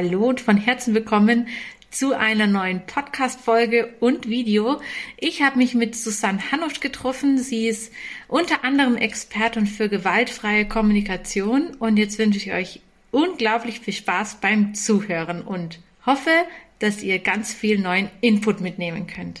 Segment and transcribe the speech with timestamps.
[0.00, 1.48] Hallo und von Herzen willkommen
[1.90, 4.80] zu einer neuen Podcast-Folge und Video.
[5.16, 7.36] Ich habe mich mit Susanne Hanusch getroffen.
[7.38, 7.92] Sie ist
[8.28, 12.80] unter anderem Expertin für gewaltfreie Kommunikation und jetzt wünsche ich euch
[13.10, 16.30] unglaublich viel Spaß beim Zuhören und hoffe,
[16.78, 19.40] dass ihr ganz viel neuen Input mitnehmen könnt.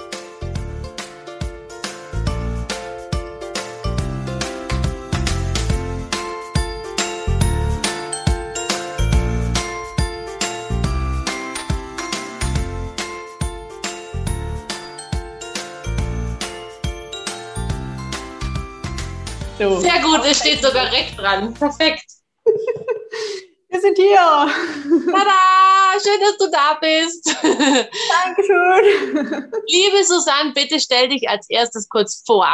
[19.61, 19.79] So.
[19.79, 21.53] Sehr gut, es steht sogar recht dran.
[21.53, 22.05] Perfekt.
[23.69, 24.17] Wir sind hier.
[24.17, 24.49] Tada!
[26.01, 27.27] Schön, dass du da bist.
[28.23, 29.51] Dankeschön.
[29.67, 32.47] Liebe Susanne, bitte stell dich als erstes kurz vor.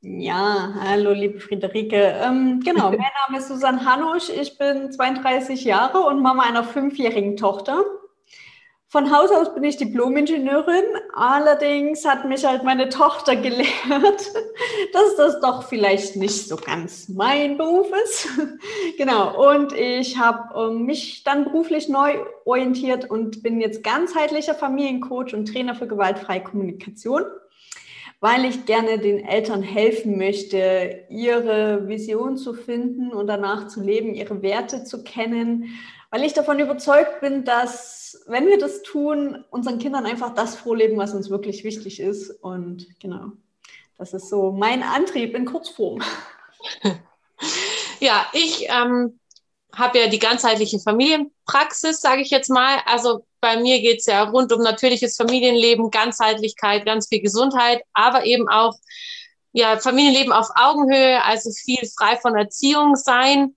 [0.00, 2.18] Ja, hallo liebe Friederike.
[2.22, 4.30] Ähm, genau, mein Name ist Susanne Hanusch.
[4.30, 7.84] Ich bin 32 Jahre und Mama einer fünfjährigen Tochter.
[8.92, 10.84] Von Haus aus bin ich Diplom-Ingenieurin.
[11.14, 13.70] Allerdings hat mich halt meine Tochter gelehrt,
[14.92, 18.28] dass das doch vielleicht nicht so ganz mein Beruf ist.
[18.98, 19.50] genau.
[19.50, 25.46] Und ich habe ähm, mich dann beruflich neu orientiert und bin jetzt ganzheitlicher Familiencoach und
[25.50, 27.22] Trainer für gewaltfreie Kommunikation,
[28.20, 34.12] weil ich gerne den Eltern helfen möchte, ihre Vision zu finden und danach zu leben,
[34.12, 35.78] ihre Werte zu kennen
[36.12, 40.98] weil ich davon überzeugt bin, dass wenn wir das tun, unseren Kindern einfach das vorleben,
[40.98, 42.30] was uns wirklich wichtig ist.
[42.30, 43.32] Und genau,
[43.96, 46.00] das ist so mein Antrieb in Kurzform.
[48.02, 49.20] Ja, ich ähm,
[49.72, 52.78] habe ja die ganzheitliche Familienpraxis, sage ich jetzt mal.
[52.84, 58.24] Also bei mir geht es ja rund um natürliches Familienleben, Ganzheitlichkeit, ganz viel Gesundheit, aber
[58.24, 58.74] eben auch
[59.52, 63.54] ja, Familienleben auf Augenhöhe, also viel frei von Erziehung sein.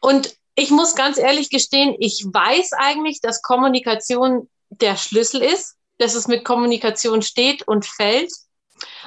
[0.00, 6.16] Und ich muss ganz ehrlich gestehen, ich weiß eigentlich, dass Kommunikation der Schlüssel ist, dass
[6.16, 8.32] es mit Kommunikation steht und fällt.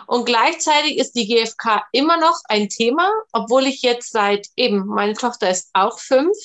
[0.08, 5.14] Und gleichzeitig ist die GfK immer noch ein Thema, obwohl ich jetzt seit eben, meine
[5.14, 6.38] Tochter ist auch fünf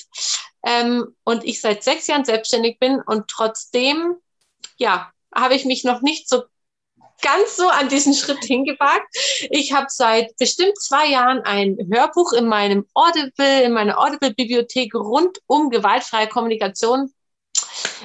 [0.65, 4.15] ähm, und ich seit sechs Jahren selbstständig bin und trotzdem,
[4.75, 6.43] ja, habe ich mich noch nicht so
[7.21, 9.07] ganz so an diesen Schritt hingewagt.
[9.49, 15.39] Ich habe seit bestimmt zwei Jahren ein Hörbuch in meinem Audible, in meiner Audible-Bibliothek rund
[15.47, 17.11] um gewaltfreie Kommunikation.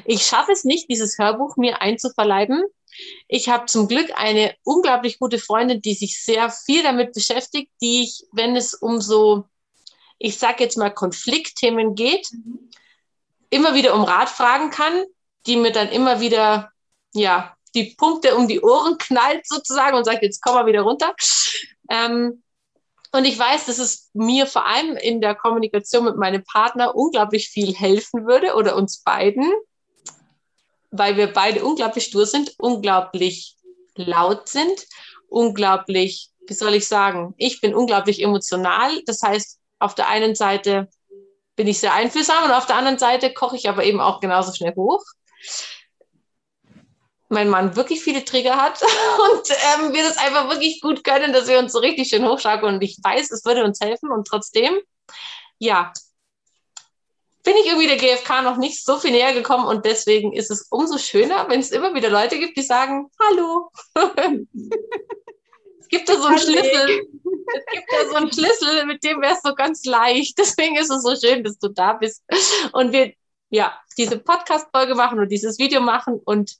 [0.05, 2.65] Ich schaffe es nicht, dieses Hörbuch mir einzuverleiben.
[3.29, 8.03] Ich habe zum Glück eine unglaublich gute Freundin, die sich sehr viel damit beschäftigt, die
[8.03, 9.45] ich, wenn es um so,
[10.19, 12.71] ich sage jetzt mal, Konfliktthemen geht, mhm.
[13.51, 15.05] immer wieder um Rat fragen kann,
[15.47, 16.71] die mir dann immer wieder,
[17.15, 21.15] ja, die Punkte um die Ohren knallt sozusagen und sagt, jetzt komm mal wieder runter.
[21.91, 22.43] Ähm,
[23.13, 27.49] und ich weiß, dass es mir vor allem in der Kommunikation mit meinem Partner unglaublich
[27.49, 29.51] viel helfen würde oder uns beiden,
[30.91, 33.57] weil wir beide unglaublich stur sind, unglaublich
[33.97, 34.87] laut sind,
[35.29, 39.03] unglaublich, wie soll ich sagen, ich bin unglaublich emotional.
[39.05, 40.89] Das heißt, auf der einen Seite
[41.55, 44.55] bin ich sehr einfühlsam und auf der anderen Seite koche ich aber eben auch genauso
[44.55, 45.05] schnell hoch
[47.33, 48.81] mein Mann wirklich viele Trigger hat
[49.33, 52.69] und ähm, wir das einfach wirklich gut können, dass wir uns so richtig schön hochschlagen.
[52.69, 54.11] Und ich weiß, es würde uns helfen.
[54.11, 54.79] Und trotzdem,
[55.59, 55.93] ja,
[57.43, 60.69] bin ich irgendwie der GfK noch nicht so viel näher gekommen und deswegen ist es
[60.71, 63.71] umso schöner, wenn es immer wieder Leute gibt, die sagen, hallo.
[65.81, 67.09] es gibt da so einen Schlüssel.
[67.55, 70.39] Es gibt da so einen Schlüssel, mit dem wäre es so ganz leicht.
[70.39, 72.23] Deswegen ist es so schön, dass du da bist
[72.73, 73.13] und wir
[73.51, 76.57] ja diese Podcast-Folge machen und dieses Video machen und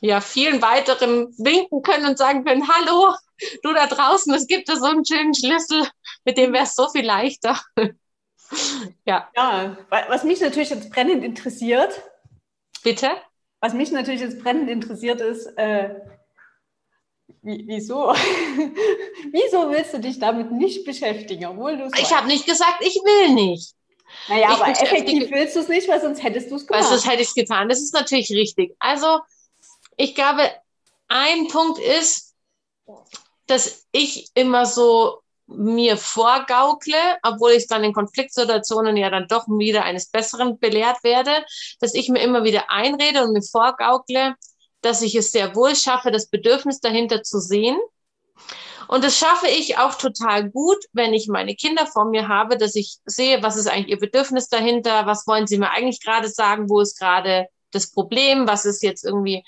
[0.00, 3.14] ja, vielen weiteren winken können und sagen können, hallo,
[3.62, 5.88] du da draußen, es gibt da so einen schönen Schlüssel,
[6.24, 7.60] mit dem wäre es so viel leichter.
[9.04, 9.28] ja.
[9.34, 9.76] ja,
[10.08, 12.02] was mich natürlich jetzt brennend interessiert.
[12.82, 13.10] Bitte?
[13.60, 15.94] Was mich natürlich jetzt brennend interessiert ist, äh,
[17.42, 18.12] wieso?
[19.32, 23.34] wieso willst du dich damit nicht beschäftigen, obwohl du Ich habe nicht gesagt, ich will
[23.34, 23.74] nicht.
[24.28, 26.84] Naja, ich aber effektiv willst du es nicht, weil sonst hättest du es gemacht.
[26.84, 27.68] Weil sonst hätte ich es getan.
[27.68, 28.76] Das ist natürlich richtig.
[28.78, 29.20] Also
[29.96, 30.50] Ich glaube,
[31.08, 32.34] ein Punkt ist,
[33.46, 39.84] dass ich immer so mir vorgaukle, obwohl ich dann in Konfliktsituationen ja dann doch wieder
[39.84, 41.44] eines Besseren belehrt werde,
[41.80, 44.34] dass ich mir immer wieder einrede und mir vorgaukle,
[44.80, 47.78] dass ich es sehr wohl schaffe, das Bedürfnis dahinter zu sehen.
[48.88, 52.74] Und das schaffe ich auch total gut, wenn ich meine Kinder vor mir habe, dass
[52.74, 56.68] ich sehe, was ist eigentlich ihr Bedürfnis dahinter, was wollen sie mir eigentlich gerade sagen,
[56.68, 59.44] wo ist gerade das Problem, was ist jetzt irgendwie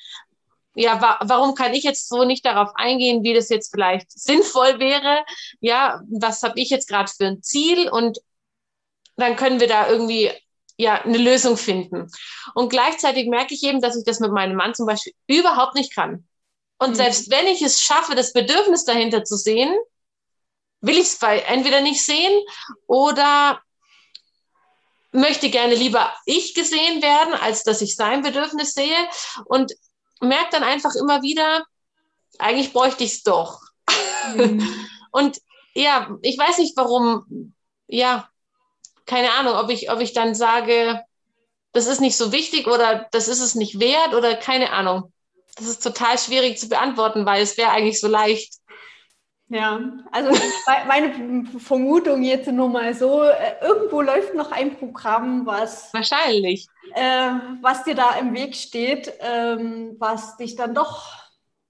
[0.74, 4.78] ja, wa warum kann ich jetzt so nicht darauf eingehen, wie das jetzt vielleicht sinnvoll
[4.78, 5.24] wäre?
[5.60, 7.88] Ja, was habe ich jetzt gerade für ein Ziel?
[7.90, 8.18] Und
[9.16, 10.30] dann können wir da irgendwie
[10.76, 12.08] ja eine Lösung finden.
[12.54, 15.94] Und gleichzeitig merke ich eben, dass ich das mit meinem Mann zum Beispiel überhaupt nicht
[15.94, 16.28] kann.
[16.78, 16.94] Und mhm.
[16.94, 19.76] selbst wenn ich es schaffe, das Bedürfnis dahinter zu sehen,
[20.80, 22.40] will ich es entweder nicht sehen
[22.86, 23.60] oder
[25.10, 29.08] möchte gerne lieber ich gesehen werden, als dass ich sein Bedürfnis sehe.
[29.46, 29.72] Und
[30.20, 31.64] merke dann einfach immer wieder,
[32.38, 33.60] eigentlich bräuchte ich es doch.
[34.34, 34.66] Mhm.
[35.12, 35.40] und
[35.74, 37.54] ja, ich weiß nicht warum,
[37.86, 38.28] ja,
[39.06, 41.02] keine Ahnung, ob ich, ob ich dann sage,
[41.72, 45.12] das ist nicht so wichtig oder das ist es nicht wert oder keine Ahnung.
[45.56, 48.54] Das ist total schwierig zu beantworten, weil es wäre eigentlich so leicht.
[49.50, 49.80] Ja,
[50.12, 50.30] also
[50.86, 57.30] meine Vermutung jetzt nur mal so, äh, irgendwo läuft noch ein Programm, was wahrscheinlich, äh,
[57.62, 61.18] was dir da im Weg steht, ähm, was dich dann doch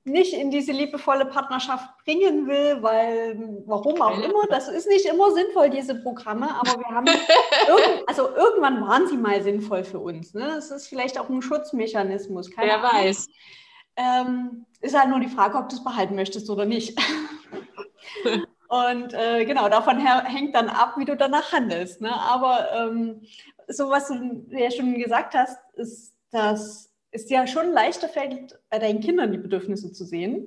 [0.09, 5.31] nicht in diese liebevolle Partnerschaft bringen will, weil warum auch immer, das ist nicht immer
[5.33, 7.07] sinnvoll, diese Programme, aber wir haben,
[7.69, 10.35] irgend, also irgendwann waren sie mal sinnvoll für uns.
[10.35, 10.47] Ne?
[10.47, 12.51] Das ist vielleicht auch ein Schutzmechanismus.
[12.57, 12.91] Wer Ahnung.
[12.91, 13.29] weiß.
[13.97, 16.99] Ähm, ist halt nur die Frage, ob du es behalten möchtest oder nicht.
[18.69, 22.03] Und äh, genau, davon hängt dann ab, wie du danach handelst.
[22.03, 22.13] Ne?
[22.13, 23.23] Aber ähm,
[23.67, 28.79] so, was du ja schon gesagt hast, ist, dass es dir schon leichter fällt, bei
[28.79, 30.47] deinen Kindern die Bedürfnisse zu sehen.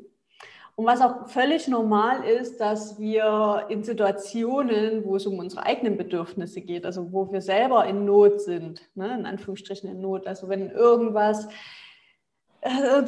[0.76, 5.98] Und was auch völlig normal ist, dass wir in Situationen, wo es um unsere eigenen
[5.98, 10.48] Bedürfnisse geht, also wo wir selber in Not sind, ne, in Anführungsstrichen in Not, also
[10.48, 11.48] wenn irgendwas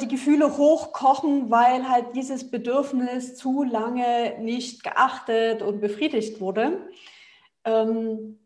[0.00, 6.88] die Gefühle hochkochen, weil halt dieses Bedürfnis zu lange nicht geachtet und befriedigt wurde,
[7.64, 8.38] ähm,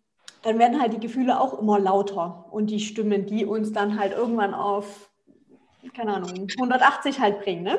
[0.42, 4.12] dann werden halt die Gefühle auch immer lauter und die Stimmen, die uns dann halt
[4.12, 5.10] irgendwann auf,
[5.96, 7.78] keine Ahnung, 180 halt bringen, ne?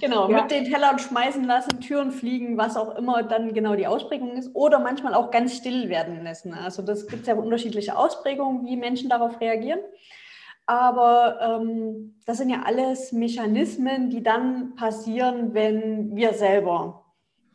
[0.00, 0.42] Genau, ja.
[0.42, 4.54] mit den Tellern schmeißen lassen, Türen fliegen, was auch immer dann genau die Ausprägung ist.
[4.54, 6.54] Oder manchmal auch ganz still werden lassen.
[6.54, 9.80] Also das gibt ja unterschiedliche Ausprägungen, wie Menschen darauf reagieren.
[10.70, 17.04] Aber ähm, das sind ja alles Mechanismen, die dann passieren, wenn wir selber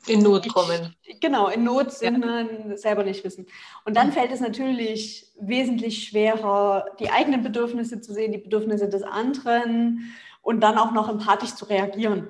[0.05, 0.93] in Not kommen.
[1.01, 2.75] Ich, genau, in Not sind, ja.
[2.75, 3.47] Selber nicht wissen.
[3.85, 9.03] Und dann fällt es natürlich wesentlich schwerer, die eigenen Bedürfnisse zu sehen, die Bedürfnisse des
[9.03, 12.27] anderen und dann auch noch empathisch zu reagieren.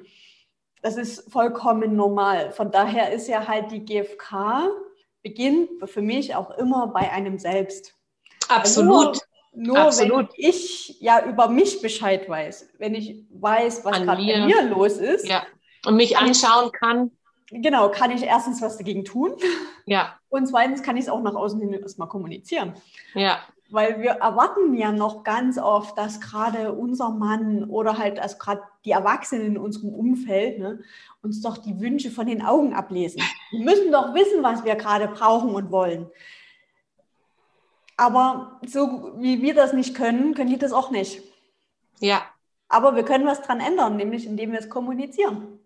[0.83, 2.51] Das ist vollkommen normal.
[2.51, 4.69] Von daher ist ja halt die GfK
[5.23, 7.95] beginnt für mich auch immer bei einem selbst.
[8.49, 9.24] Absolut.
[9.55, 10.29] Nur Absolut.
[10.29, 14.97] wenn ich ja über mich Bescheid weiß, wenn ich weiß, was gerade bei mir los
[14.97, 15.27] ist.
[15.27, 15.43] Ja.
[15.85, 17.11] Und mich anschauen kann.
[17.51, 19.33] Genau, kann ich erstens was dagegen tun.
[19.85, 20.19] Ja.
[20.29, 22.73] Und zweitens kann ich es auch nach außen hin erstmal kommunizieren.
[23.13, 23.39] Ja.
[23.69, 28.61] Weil wir erwarten ja noch ganz oft, dass gerade unser Mann oder halt also gerade
[28.83, 30.79] die Erwachsenen in unserem Umfeld ne,
[31.21, 33.21] uns doch die Wünsche von den Augen ablesen.
[33.51, 36.07] Wir müssen doch wissen, was wir gerade brauchen und wollen.
[37.97, 41.21] Aber so wie wir das nicht können, können die das auch nicht.
[41.99, 42.23] Ja.
[42.67, 45.59] Aber wir können was dran ändern, nämlich indem wir es kommunizieren.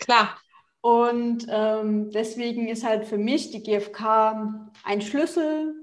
[0.00, 0.36] Klar.
[0.80, 5.74] Und ähm, deswegen ist halt für mich die GfK ein Schlüssel,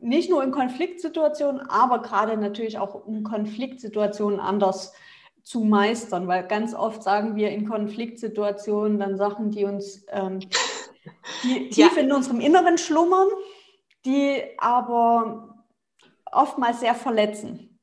[0.00, 4.92] nicht nur in Konfliktsituationen, aber gerade natürlich auch um Konfliktsituationen anders
[5.42, 10.40] zu meistern, weil ganz oft sagen wir in Konfliktsituationen dann Sachen, die uns ähm,
[11.42, 12.02] die tief ja.
[12.02, 13.28] in unserem Inneren schlummern,
[14.04, 15.49] die aber
[16.32, 17.78] oftmals sehr verletzen.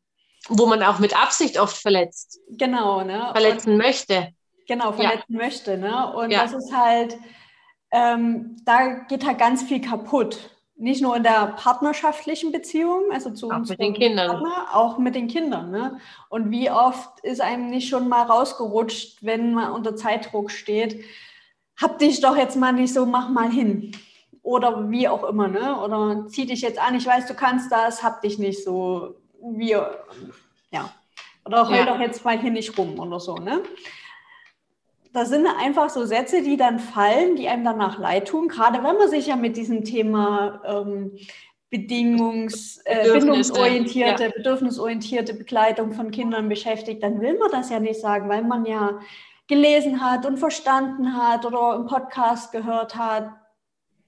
[0.50, 2.40] Wo man auch mit Absicht oft verletzt.
[2.50, 3.30] Genau, ne?
[3.34, 4.34] Verletzen und, möchte.
[4.68, 5.38] Genau, verletzen ja.
[5.38, 6.14] möchte, ne?
[6.14, 6.44] Und ja.
[6.44, 7.18] das ist halt,
[7.92, 10.52] ähm, da geht halt ganz viel kaputt.
[10.80, 14.28] Nicht nur in der partnerschaftlichen Beziehung, also zu auch uns mit den Kindern.
[14.28, 15.72] Partner, auch mit den Kindern.
[15.72, 16.00] Ne?
[16.30, 21.04] Und wie oft ist einem nicht schon mal rausgerutscht, wenn man unter Zeitdruck steht,
[21.82, 23.92] hab dich doch jetzt mal nicht so, mach mal hin
[24.48, 25.78] oder wie auch immer, ne?
[25.82, 29.72] Oder zieh dich jetzt an, ich weiß, du kannst das, hab dich nicht so, wie,
[29.72, 30.94] ja.
[31.46, 31.86] Oder heul ja.
[31.86, 33.62] doch jetzt mal hier nicht rum oder so, ne?
[35.12, 38.96] Das sind einfach so Sätze, die dann fallen, die einem danach leid tun, gerade wenn
[38.96, 41.12] man sich ja mit diesem Thema ähm,
[41.70, 44.32] bedingungs-, äh, bindungsorientierte, ja.
[44.34, 49.00] bedürfnisorientierte Begleitung von Kindern beschäftigt, dann will man das ja nicht sagen, weil man ja
[49.50, 53.30] gelesen hat und verstanden hat oder im Podcast gehört hat,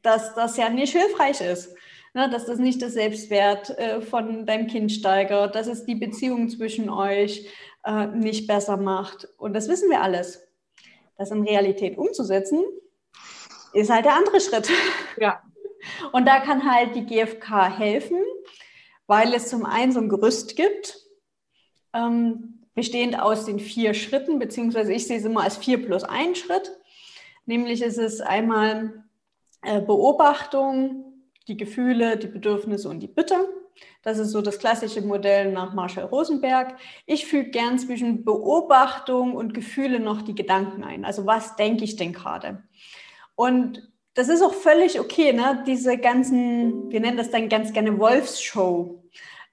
[0.01, 1.75] dass das ja nicht hilfreich ist.
[2.15, 6.49] Ne, dass das nicht das Selbstwert äh, von deinem Kind steigert, dass es die Beziehung
[6.49, 7.47] zwischen euch
[7.85, 9.27] äh, nicht besser macht.
[9.37, 10.47] Und das wissen wir alles.
[11.17, 12.63] Das in Realität umzusetzen,
[13.73, 14.71] ist halt der andere Schritt.
[15.17, 15.43] Ja.
[16.11, 18.17] Und da kann halt die GfK helfen,
[19.05, 20.97] weil es zum einen so ein Gerüst gibt,
[21.93, 26.35] ähm, bestehend aus den vier Schritten, beziehungsweise ich sehe es immer als vier plus ein
[26.35, 26.71] Schritt.
[27.45, 29.03] Nämlich ist es einmal
[29.61, 31.09] Beobachtung,
[31.47, 33.47] die Gefühle, die Bedürfnisse und die Bitte.
[34.01, 36.77] Das ist so das klassische Modell nach Marshall Rosenberg.
[37.05, 41.05] Ich füge gern zwischen Beobachtung und Gefühle noch die Gedanken ein.
[41.05, 42.63] Also was denke ich denn gerade?
[43.35, 45.63] Und das ist auch völlig okay, ne?
[45.65, 49.03] Diese ganzen, wir nennen das dann ganz gerne Wolfsshow.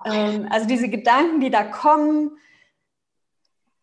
[0.04, 2.36] Ähm, also diese Gedanken, die da kommen,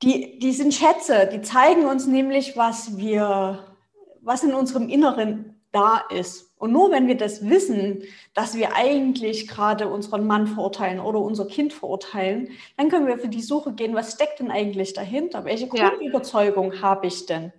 [0.01, 3.77] die, die sind Schätze, die zeigen uns nämlich, was wir,
[4.21, 6.53] was in unserem Inneren da ist.
[6.57, 8.03] Und nur wenn wir das wissen,
[8.33, 13.27] dass wir eigentlich gerade unseren Mann verurteilen oder unser Kind verurteilen, dann können wir für
[13.27, 15.43] die Suche gehen, was steckt denn eigentlich dahinter?
[15.43, 16.81] Welche Grundüberzeugung ja.
[16.81, 17.51] habe ich denn?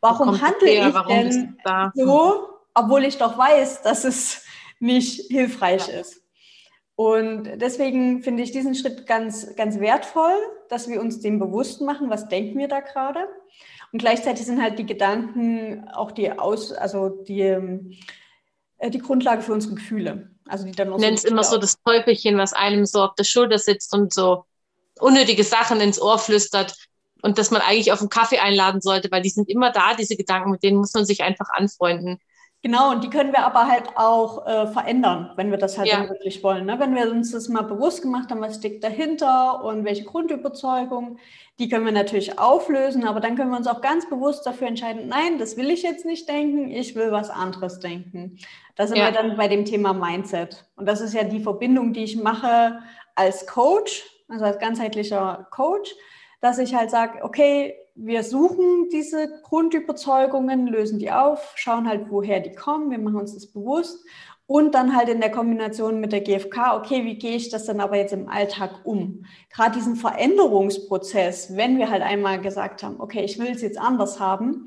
[0.00, 1.56] Warum handle ich warum denn
[1.94, 4.44] so, obwohl ich doch weiß, dass es
[4.78, 6.00] nicht hilfreich ja.
[6.00, 6.22] ist.
[6.96, 10.34] Und deswegen finde ich diesen Schritt ganz, ganz wertvoll,
[10.68, 13.26] dass wir uns dem bewusst machen, was denken wir da gerade.
[13.92, 17.42] Und gleichzeitig sind halt die Gedanken auch die Aus, also die,
[18.78, 20.30] äh, die Grundlage für unsere Gefühle.
[20.46, 23.58] Also die dann Nennt es immer so das Teufelchen, was einem so auf der Schulter
[23.58, 24.44] sitzt und so
[24.98, 26.74] unnötige Sachen ins Ohr flüstert
[27.22, 30.16] und dass man eigentlich auf einen Kaffee einladen sollte, weil die sind immer da, diese
[30.16, 32.18] Gedanken, mit denen muss man sich einfach anfreunden.
[32.62, 36.06] Genau, und die können wir aber halt auch äh, verändern, wenn wir das halt ja.
[36.10, 36.66] wirklich wollen.
[36.66, 36.78] Ne?
[36.78, 41.18] Wenn wir uns das mal bewusst gemacht haben, was steckt dahinter und welche Grundüberzeugung,
[41.60, 45.08] die können wir natürlich auflösen, aber dann können wir uns auch ganz bewusst dafür entscheiden,
[45.08, 48.38] nein, das will ich jetzt nicht denken, ich will was anderes denken.
[48.76, 49.04] Da sind ja.
[49.04, 50.64] wir dann bei dem Thema Mindset.
[50.76, 52.78] Und das ist ja die Verbindung, die ich mache
[53.14, 55.94] als Coach, also als ganzheitlicher Coach,
[56.40, 62.40] dass ich halt sage, okay, wir suchen diese Grundüberzeugungen, lösen die auf, schauen halt, woher
[62.40, 64.02] die kommen, wir machen uns das bewusst
[64.50, 67.78] und dann halt in der Kombination mit der GfK, okay, wie gehe ich das dann
[67.78, 69.24] aber jetzt im Alltag um?
[69.48, 74.18] Gerade diesen Veränderungsprozess, wenn wir halt einmal gesagt haben, okay, ich will es jetzt anders
[74.18, 74.66] haben,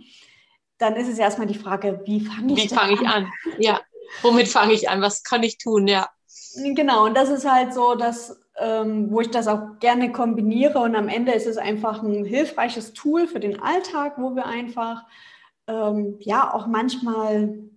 [0.78, 3.30] dann ist es erstmal die Frage, wie fange ich, wie fang ich an?
[3.60, 3.82] Ja,
[4.22, 5.02] womit fange ich an?
[5.02, 5.86] Was kann ich tun?
[5.86, 6.08] Ja.
[6.56, 10.80] Genau, und das ist halt so, dass ähm, wo ich das auch gerne kombiniere.
[10.80, 15.04] Und am Ende ist es einfach ein hilfreiches Tool für den Alltag, wo wir einfach
[15.68, 17.73] ähm, ja auch manchmal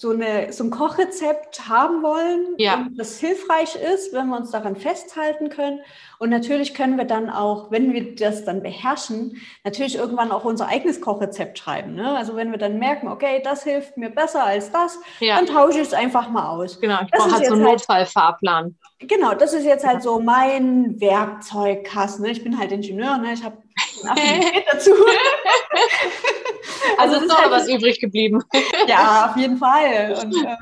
[0.00, 2.86] so, eine, so ein Kochrezept haben wollen, ja.
[2.96, 5.80] das hilfreich ist, wenn wir uns daran festhalten können.
[6.18, 10.68] Und natürlich können wir dann auch, wenn wir das dann beherrschen, natürlich irgendwann auch unser
[10.68, 11.96] eigenes Kochrezept schreiben.
[11.96, 12.16] Ne?
[12.16, 15.36] Also wenn wir dann merken, okay, das hilft mir besser als das, ja.
[15.36, 16.80] dann tausche ich es einfach mal aus.
[16.80, 18.78] Genau, ich brauche halt so einen halt Notfallfahrplan.
[19.00, 22.24] Genau, das ist jetzt halt so mein Werkzeugkasten.
[22.24, 22.30] Ne?
[22.30, 23.34] Ich bin halt Ingenieur, ne?
[23.34, 23.58] ich habe
[24.02, 24.92] eine Affinität dazu.
[26.98, 28.42] Also, also ist noch halt, was übrig geblieben.
[28.86, 30.18] Ja, auf jeden Fall.
[30.22, 30.56] Und äh,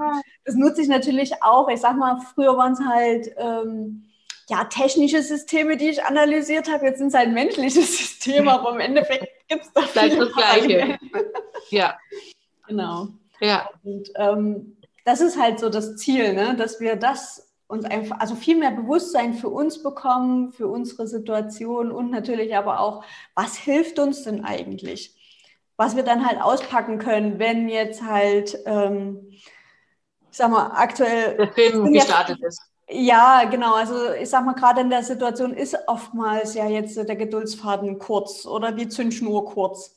[0.45, 1.69] das nutze ich natürlich auch.
[1.69, 4.05] Ich sag mal, früher waren es halt ähm,
[4.49, 6.87] ja, technische Systeme, die ich analysiert habe.
[6.87, 10.99] Jetzt sind es halt menschliche Systeme, aber im Endeffekt gibt es da Bleibt das Gleiche.
[11.71, 11.99] Ja.
[12.67, 13.09] Genau.
[13.41, 13.69] Ja.
[13.85, 16.55] Und ähm, das ist halt so das Ziel, ne?
[16.57, 21.93] dass wir das uns einfach, also viel mehr Bewusstsein für uns bekommen, für unsere Situation
[21.93, 25.15] und natürlich aber auch, was hilft uns denn eigentlich?
[25.79, 31.37] Was wir dann halt auspacken können, wenn jetzt halt, ähm, ich sag mal, aktuell.
[31.37, 32.61] Der Film gestartet ja, ist.
[32.91, 33.75] Ja, genau.
[33.75, 38.45] Also ich sag mal, gerade in der Situation ist oftmals ja jetzt der Geduldsfaden kurz
[38.45, 39.97] oder die Zündschnur kurz.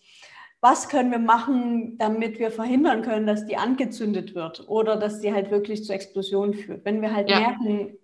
[0.59, 5.33] Was können wir machen, damit wir verhindern können, dass die angezündet wird oder dass die
[5.33, 6.85] halt wirklich zur Explosion führt?
[6.85, 7.39] Wenn wir halt ja.
[7.39, 7.97] merken,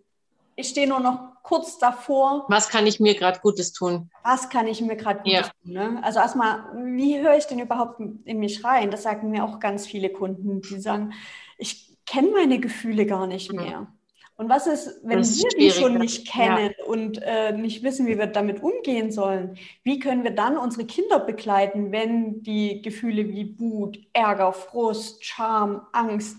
[0.56, 2.46] ich stehe nur noch kurz davor.
[2.50, 4.10] Was kann ich mir gerade Gutes tun?
[4.24, 5.42] Was kann ich mir gerade Gutes ja.
[5.44, 5.74] tun?
[5.74, 6.00] Ne?
[6.04, 6.60] Also erstmal,
[6.96, 8.92] wie höre ich denn überhaupt in mich rein?
[8.92, 11.14] Das sagen mir auch ganz viele Kunden, die sagen,
[11.58, 13.60] ich kenne meine Gefühle gar nicht mhm.
[13.62, 13.88] mehr.
[14.36, 16.86] Und was ist, wenn ist wir die schon nicht kennen ja.
[16.86, 19.58] und äh, nicht wissen, wie wir damit umgehen sollen?
[19.84, 25.88] Wie können wir dann unsere Kinder begleiten, wenn die Gefühle wie Wut, Ärger, Frust, Scham,
[25.92, 26.38] Angst,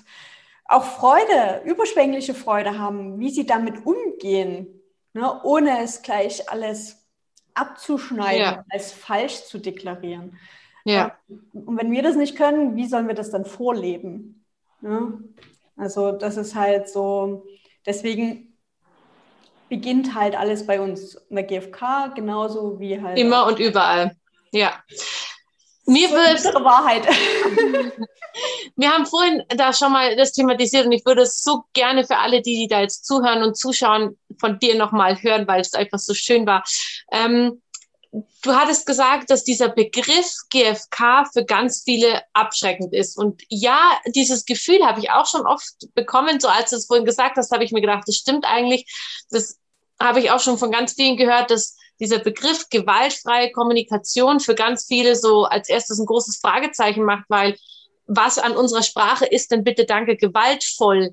[0.67, 4.78] auch Freude, überschwängliche Freude haben, wie sie damit umgehen,
[5.13, 7.07] ne, ohne es gleich alles
[7.55, 8.65] abzuschneiden, ja.
[8.71, 10.39] als falsch zu deklarieren.
[10.85, 11.19] Ja.
[11.53, 14.45] Und wenn wir das nicht können, wie sollen wir das dann vorleben?
[14.81, 15.19] Ne?
[15.77, 17.45] Also das ist halt so
[17.89, 18.55] Deswegen
[19.71, 23.19] beginnt halt alles bei uns in der GfK, genauso wie halt.
[23.19, 24.15] Immer und überall.
[24.53, 24.83] Ja.
[25.89, 26.45] Mir wird.
[26.55, 27.07] Wahrheit.
[28.77, 32.19] Wir haben vorhin da schon mal das thematisiert und ich würde es so gerne für
[32.19, 35.99] alle, die, die da jetzt zuhören und zuschauen, von dir nochmal hören, weil es einfach
[35.99, 36.63] so schön war.
[37.11, 37.63] Ähm,
[38.13, 43.17] du hattest gesagt, dass dieser Begriff GFK für ganz viele abschreckend ist.
[43.17, 46.39] Und ja, dieses Gefühl habe ich auch schon oft bekommen.
[46.39, 48.87] So als du es vorhin gesagt hast, habe ich mir gedacht, das stimmt eigentlich.
[49.31, 49.59] Das
[49.99, 54.87] habe ich auch schon von ganz vielen gehört, dass dieser Begriff gewaltfreie Kommunikation für ganz
[54.87, 57.57] viele so als erstes ein großes Fragezeichen macht, weil
[58.07, 61.13] was an unserer Sprache ist denn bitte danke gewaltvoll?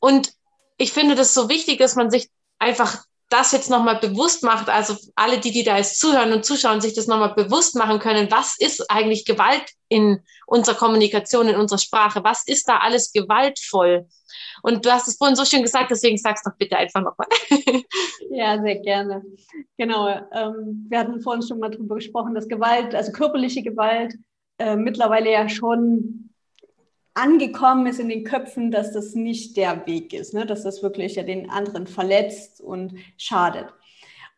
[0.00, 0.32] Und
[0.76, 2.28] ich finde das so wichtig, dass man sich
[2.58, 6.80] einfach das jetzt nochmal bewusst macht, also alle, die, die da jetzt zuhören und zuschauen,
[6.80, 11.78] sich das nochmal bewusst machen können, was ist eigentlich Gewalt in unserer Kommunikation, in unserer
[11.78, 12.22] Sprache?
[12.24, 14.06] Was ist da alles gewaltvoll?
[14.62, 17.26] Und du hast es vorhin so schön gesagt, deswegen sag's doch bitte einfach nochmal.
[18.30, 19.22] ja, sehr gerne.
[19.76, 20.08] Genau.
[20.08, 24.14] Ähm, wir hatten vorhin schon mal darüber gesprochen, dass Gewalt, also körperliche Gewalt,
[24.58, 26.31] äh, mittlerweile ja schon
[27.14, 30.46] angekommen ist in den Köpfen, dass das nicht der Weg ist, ne?
[30.46, 33.66] dass das wirklich ja den anderen verletzt und schadet.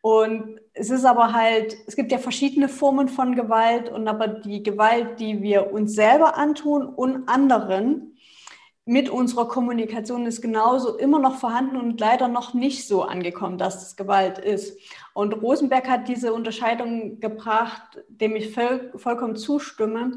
[0.01, 4.63] Und es ist aber halt, es gibt ja verschiedene Formen von Gewalt und aber die
[4.63, 8.15] Gewalt, die wir uns selber antun und anderen
[8.87, 13.83] mit unserer Kommunikation ist genauso immer noch vorhanden und leider noch nicht so angekommen, dass
[13.83, 14.79] es Gewalt ist.
[15.15, 20.17] Und Rosenberg hat diese Unterscheidung gebracht, dem ich voll, vollkommen zustimme,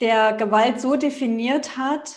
[0.00, 2.16] der Gewalt so definiert hat,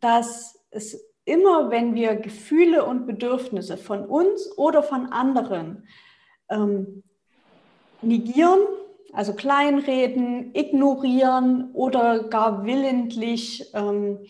[0.00, 5.88] dass es immer, wenn wir Gefühle und Bedürfnisse von uns oder von anderen
[6.48, 7.02] ähm,
[8.00, 8.60] negieren,
[9.12, 14.20] also kleinreden, ignorieren oder gar willentlich ähm,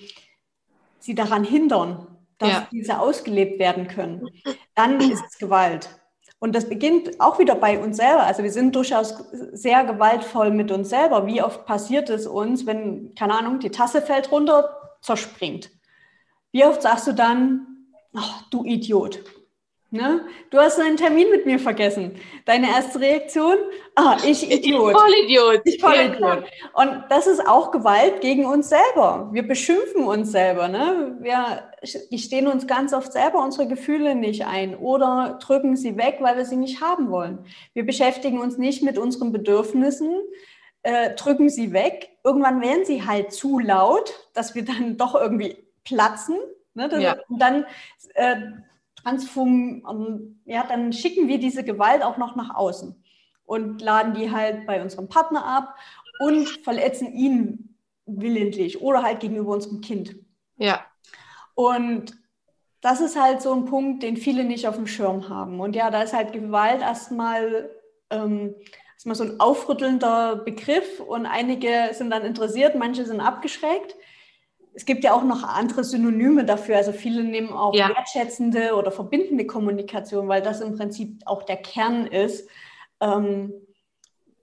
[0.98, 2.06] sie daran hindern,
[2.38, 2.68] dass ja.
[2.72, 4.28] diese ausgelebt werden können,
[4.74, 5.88] dann ist es Gewalt.
[6.38, 8.24] Und das beginnt auch wieder bei uns selber.
[8.24, 9.14] Also wir sind durchaus
[9.52, 11.26] sehr gewaltvoll mit uns selber.
[11.26, 15.70] Wie oft passiert es uns, wenn, keine Ahnung, die Tasse fällt runter, zerspringt?
[16.52, 17.66] Wie oft sagst du dann,
[18.14, 18.20] oh,
[18.50, 19.20] du Idiot?
[19.90, 20.26] Ne?
[20.50, 22.16] Du hast einen Termin mit mir vergessen.
[22.44, 23.56] Deine erste Reaktion?
[23.94, 24.90] Ah, ich Idiot.
[24.90, 25.60] Ich Vollidiot.
[25.64, 26.44] Ich Vollidiot.
[26.74, 29.28] Und das ist auch Gewalt gegen uns selber.
[29.32, 30.66] Wir beschimpfen uns selber.
[30.66, 31.16] Ne?
[31.20, 31.70] Wir
[32.18, 36.44] stehen uns ganz oft selber unsere Gefühle nicht ein oder drücken sie weg, weil wir
[36.44, 37.38] sie nicht haben wollen.
[37.72, 40.16] Wir beschäftigen uns nicht mit unseren Bedürfnissen,
[40.82, 42.10] äh, drücken sie weg.
[42.24, 46.38] Irgendwann werden sie halt zu laut, dass wir dann doch irgendwie platzen.
[46.74, 46.88] Ne?
[46.88, 47.16] Das, ja.
[47.28, 47.66] Und dann
[48.14, 48.36] äh,
[49.06, 52.94] transform, ähm, ja, dann schicken wir diese Gewalt auch noch nach außen
[53.44, 55.76] und laden die halt bei unserem Partner ab
[56.18, 60.16] und verletzen ihn willentlich oder halt gegenüber unserem Kind.
[60.56, 60.84] Ja.
[61.54, 62.16] Und
[62.80, 65.60] das ist halt so ein Punkt, den viele nicht auf dem Schirm haben.
[65.60, 67.70] Und ja, da ist halt Gewalt erstmal
[68.10, 68.54] ähm,
[68.94, 73.94] erstmal so ein aufrüttelnder Begriff und einige sind dann interessiert, manche sind abgeschreckt
[74.76, 76.76] es gibt ja auch noch andere Synonyme dafür.
[76.76, 77.88] Also viele nehmen auch ja.
[77.88, 82.46] wertschätzende oder verbindende Kommunikation, weil das im Prinzip auch der Kern ist.
[83.00, 83.54] Ähm,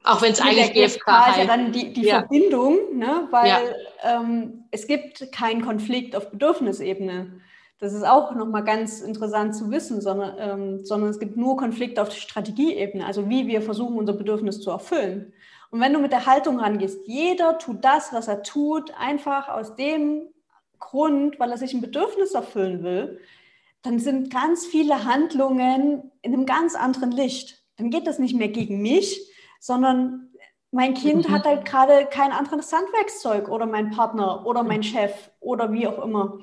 [0.03, 2.19] auch wenn es eigentlich GFK, ist ja dann die, die ja.
[2.19, 3.27] Verbindung, ne?
[3.29, 3.59] weil ja.
[4.03, 7.39] ähm, es gibt keinen Konflikt auf Bedürfnisebene.
[7.77, 11.99] Das ist auch nochmal ganz interessant zu wissen, sondern, ähm, sondern es gibt nur Konflikt
[11.99, 15.32] auf Strategieebene, also wie wir versuchen, unser Bedürfnis zu erfüllen.
[15.73, 19.75] Und wenn du mit der Haltung rangehst, jeder tut das, was er tut, einfach aus
[19.75, 20.27] dem
[20.77, 23.19] Grund, weil er sich ein Bedürfnis erfüllen will,
[23.81, 27.63] dann sind ganz viele Handlungen in einem ganz anderen Licht.
[27.77, 30.29] Dann geht das nicht mehr gegen mich, sondern
[30.69, 31.33] mein Kind mhm.
[31.33, 36.05] hat halt gerade kein anderes Handwerkszeug oder mein Partner oder mein Chef oder wie auch
[36.05, 36.37] immer.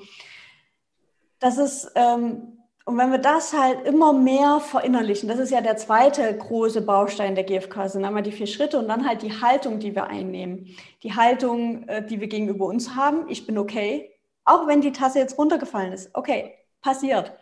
[1.39, 5.77] Das ist, ähm, und wenn wir das halt immer mehr verinnerlichen, das ist ja der
[5.77, 9.79] zweite große Baustein der GfK, sind einmal die vier Schritte und dann halt die Haltung,
[9.79, 10.75] die wir einnehmen.
[11.03, 14.11] Die Haltung, äh, die wir gegenüber uns haben, ich bin okay,
[14.45, 16.09] auch wenn die Tasse jetzt runtergefallen ist.
[16.13, 17.33] Okay, passiert.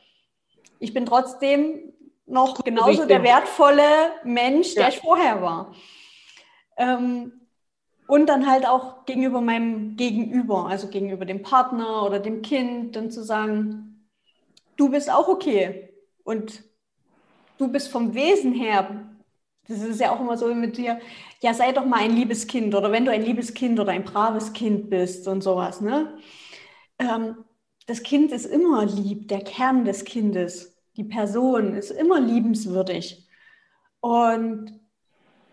[0.80, 1.94] Ich bin trotzdem
[2.26, 3.08] noch genauso Richtig.
[3.08, 4.90] der wertvolle Mensch, der ja.
[4.90, 5.74] ich vorher war.
[6.78, 7.34] Ähm,
[8.08, 13.12] und dann halt auch gegenüber meinem Gegenüber, also gegenüber dem Partner oder dem Kind, dann
[13.12, 13.89] zu sagen,
[14.80, 15.94] du bist auch okay.
[16.24, 16.64] Und
[17.58, 19.10] du bist vom Wesen her,
[19.68, 21.00] das ist ja auch immer so mit dir,
[21.42, 24.04] ja, sei doch mal ein liebes Kind oder wenn du ein liebes Kind oder ein
[24.04, 26.18] braves Kind bist und sowas, ne?
[26.98, 27.44] Ähm,
[27.86, 33.28] das Kind ist immer lieb, der Kern des Kindes, die Person ist immer liebenswürdig.
[34.00, 34.80] Und,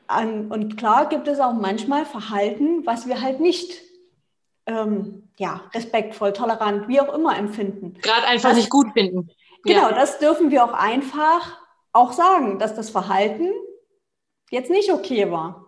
[0.06, 3.82] an, und klar gibt es auch manchmal Verhalten, was wir halt nicht
[4.66, 7.94] ähm, ja, respektvoll, tolerant, wie auch immer empfinden.
[8.00, 9.30] Gerade einfach das, nicht gut finden.
[9.64, 11.58] Genau, das dürfen wir auch einfach
[11.92, 13.50] auch sagen, dass das Verhalten
[14.50, 15.66] jetzt nicht okay war.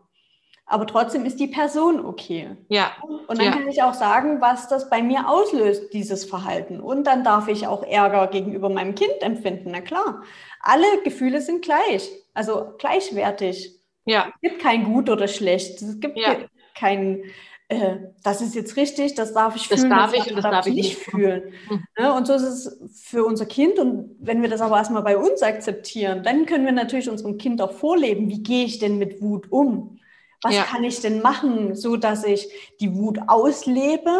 [0.70, 2.50] Aber trotzdem ist die Person okay.
[2.68, 2.92] Ja.
[3.26, 3.52] Und dann ja.
[3.52, 6.80] kann ich auch sagen, was das bei mir auslöst, dieses Verhalten.
[6.80, 9.70] Und dann darf ich auch Ärger gegenüber meinem Kind empfinden.
[9.70, 10.22] Na klar.
[10.60, 13.80] Alle Gefühle sind gleich, also gleichwertig.
[14.04, 14.30] Ja.
[14.34, 15.80] Es gibt kein gut oder schlecht.
[15.80, 16.36] Es gibt Ja.
[16.74, 17.22] kein,
[17.68, 20.66] äh, das ist jetzt richtig, das darf ich Das fühlen, darf ich und das darf
[20.66, 21.52] ich nicht fühlen.
[21.68, 22.06] Mhm.
[22.16, 22.78] Und so ist es
[23.08, 23.78] für unser Kind.
[23.78, 27.60] Und wenn wir das aber erstmal bei uns akzeptieren, dann können wir natürlich unserem Kind
[27.60, 29.98] auch vorleben, wie gehe ich denn mit Wut um?
[30.42, 30.62] Was Ja.
[30.62, 32.48] kann ich denn machen, so dass ich
[32.80, 34.10] die Wut auslebe?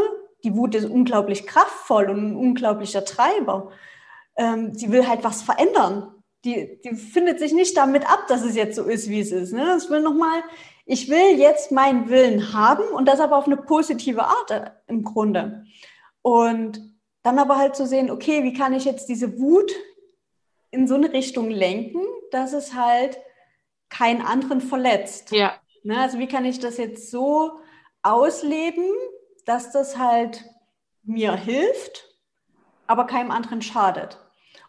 [0.45, 3.71] Die Wut ist unglaublich kraftvoll und ein unglaublicher Treiber.
[4.37, 6.13] Ähm, sie will halt was verändern.
[6.45, 9.53] Die, die findet sich nicht damit ab, dass es jetzt so ist, wie es ist.
[9.53, 9.73] Ne?
[9.77, 10.43] Es will nochmal,
[10.89, 15.05] ich will jetzt meinen Willen haben und das aber auf eine positive Art äh, im
[15.05, 15.67] Grunde.
[16.23, 16.81] Und
[17.23, 19.71] dann aber halt zu sehen, okay, wie kann ich jetzt diese Wut
[20.71, 23.19] in so eine Richtung lenken, dass es halt
[23.91, 25.31] keinen anderen verletzt.
[25.31, 25.53] Ja.
[25.83, 25.99] Ne?
[25.99, 27.53] Also wie kann ich das jetzt so
[28.03, 28.87] ausleben,
[29.45, 30.43] dass das halt
[31.03, 32.07] mir hilft,
[32.87, 34.19] aber keinem anderen schadet.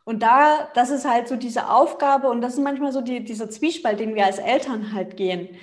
[0.04, 3.50] Und da, das ist halt so diese Aufgabe und das ist manchmal so die, dieser
[3.50, 5.56] Zwiespalt, den wir als Eltern halt gehen,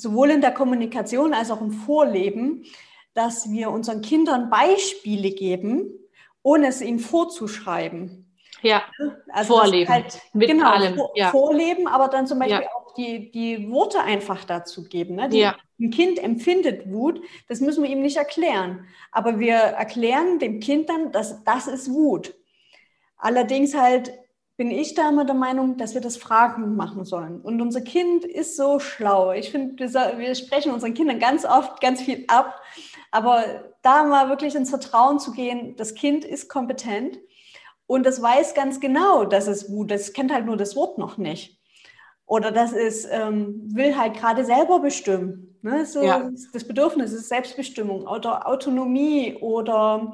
[0.00, 2.64] sowohl in der Kommunikation als auch im Vorleben,
[3.14, 5.90] dass wir unseren Kindern Beispiele geben,
[6.42, 8.26] ohne es ihnen vorzuschreiben.
[8.62, 8.82] Ja.
[9.32, 9.90] Also Vorleben.
[9.92, 11.30] Halt, Mit genau, allem, ja.
[11.30, 12.68] vorleben, aber dann zum Beispiel Ja.
[12.74, 15.16] auch die, die Worte einfach dazu geben.
[15.16, 15.28] Ne?
[15.28, 15.56] Die, Ja.
[15.80, 18.86] Ein Kind empfindet Wut, das müssen wir ihm nicht erklären.
[19.12, 22.34] Aber wir erklären dem Kind dann, dass das ist Wut.
[23.16, 24.12] Allerdings halt
[24.60, 27.40] bin ich da immer der Meinung, dass wir das Fragen machen sollen.
[27.40, 29.32] Und unser Kind ist so schlau.
[29.32, 32.60] Ich finde, wir, wir sprechen unseren Kindern ganz oft ganz viel ab.
[33.10, 33.42] Aber
[33.80, 37.18] da mal wirklich ins Vertrauen zu gehen, das Kind ist kompetent
[37.86, 40.12] und es weiß ganz genau, dass es Wut ist.
[40.12, 41.58] Kennt halt nur das Wort noch nicht.
[42.26, 45.56] Oder das ist, ähm, will halt gerade selber bestimmen.
[45.62, 45.86] Ne?
[45.86, 46.30] So Ja.
[46.52, 50.12] Das Bedürfnis ist Selbstbestimmung oder Autonomie oder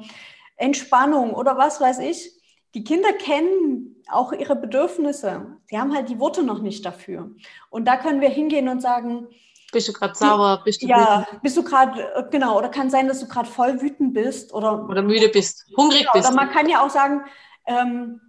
[0.55, 2.31] Entspannung oder was weiß ich.
[2.75, 5.45] Die Kinder kennen auch ihre Bedürfnisse.
[5.65, 7.31] Sie haben halt die Worte noch nicht dafür.
[7.69, 9.27] Und da können wir hingehen und sagen,
[9.71, 10.61] Bist du gerade sauer?
[10.63, 11.41] Bist du ja, wütend?
[11.41, 15.01] bist du gerade, genau, oder kann sein, dass du gerade voll wütend bist oder oder
[15.01, 15.65] müde bist?
[15.75, 16.27] Hungrig Genau, bist?
[16.27, 17.21] oder man kann ja auch sagen,
[17.65, 18.21] ähm,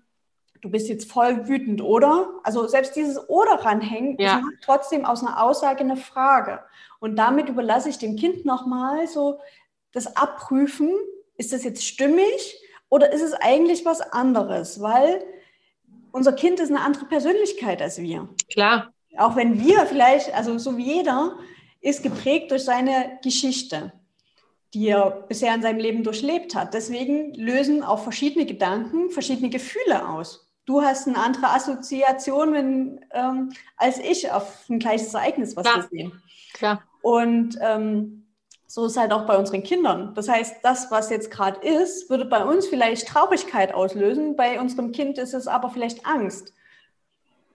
[0.61, 2.31] du bist jetzt voll wütend, oder?
[2.43, 4.41] Also selbst dieses oder ranhängen, Ja.
[4.41, 6.61] macht trotzdem aus einer Aussage eine Frage.
[6.99, 9.39] Und damit überlasse ich dem Kind nochmal so
[9.93, 10.91] das Abprüfen,
[11.37, 14.81] ist das jetzt stimmig oder ist es eigentlich was anderes?
[14.81, 15.23] Weil
[16.13, 18.29] unser Kind ist eine andere Persönlichkeit als wir.
[18.51, 18.93] Klar.
[19.17, 21.39] Auch wenn wir vielleicht, also so wie jeder,
[21.81, 23.93] ist geprägt durch seine Geschichte,
[24.75, 26.75] die er bisher in seinem Leben durchlebt hat.
[26.75, 30.49] Deswegen lösen auch verschiedene Gedanken verschiedene Gefühle aus.
[30.67, 35.77] Du hast eine andere Assoziation wenn, ähm, als ich auf ein gleiches Ereignis, was Klar.
[35.77, 36.23] wir sehen.
[36.53, 36.83] Klar.
[37.01, 38.28] Und ähm,
[38.79, 40.13] so ist halt auch bei unseren Kindern.
[40.15, 44.37] Das heißt, das, was jetzt gerade ist, würde bei uns vielleicht Traurigkeit auslösen.
[44.37, 46.55] Bei unserem Kind ist es aber vielleicht Angst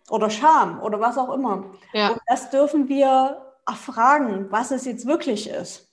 [0.09, 1.63] oder Scham oder was auch immer.
[1.93, 2.09] Ja.
[2.09, 5.89] Und das dürfen wir erfragen, was es jetzt wirklich ist.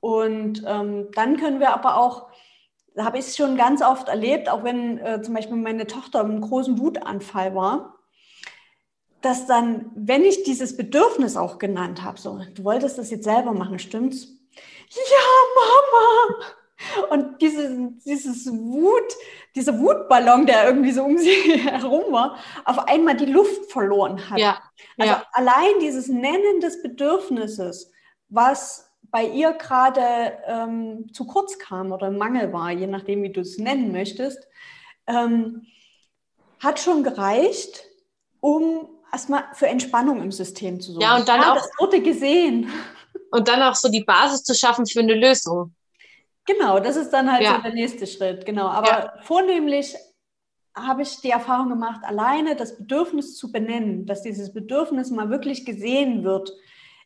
[0.00, 2.26] Und ähm, dann können wir aber auch,
[2.96, 6.22] da habe ich es schon ganz oft erlebt, auch wenn äh, zum Beispiel meine Tochter
[6.22, 7.94] im großen Wutanfall war,
[9.20, 13.52] dass dann, wenn ich dieses Bedürfnis auch genannt habe, so, du wolltest das jetzt selber
[13.52, 14.37] machen, stimmt's?
[14.90, 16.44] Ja, Mama!
[17.10, 19.12] Und diese, dieses Wut,
[19.56, 24.38] dieser Wutballon, der irgendwie so um sie herum war, auf einmal die Luft verloren hat.
[24.38, 24.62] Ja.
[24.96, 25.26] Also Ja.
[25.32, 27.90] allein dieses Nennen des Bedürfnisses,
[28.28, 33.32] was bei ihr gerade ähm, zu kurz kam oder im Mangel war, je nachdem, wie
[33.32, 34.46] du es nennen möchtest,
[35.06, 35.66] ähm,
[36.60, 37.84] hat schon gereicht,
[38.40, 41.02] um erstmal für Entspannung im System zu sorgen.
[41.02, 42.70] Ja, und dann auch- Das wurde gesehen.
[43.30, 45.74] Und dann auch so die Basis zu schaffen für eine Lösung.
[46.46, 47.56] Genau, das ist dann halt Ja.
[47.56, 48.46] so der nächste Schritt.
[48.46, 49.12] Genau, aber Ja.
[49.22, 49.94] vornehmlich
[50.74, 55.66] habe ich die Erfahrung gemacht, alleine das Bedürfnis zu benennen, dass dieses Bedürfnis mal wirklich
[55.66, 56.52] gesehen wird,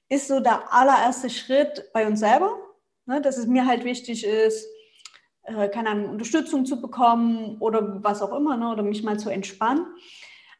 [0.08, 2.54] ist so der allererste Schritt bei uns selber,
[3.06, 4.66] ne, dass es mir halt wichtig ist,
[5.44, 9.30] äh, keine Ahnung, Unterstützung zu bekommen oder was auch immer, ne, oder mich mal zu
[9.30, 9.86] entspannen.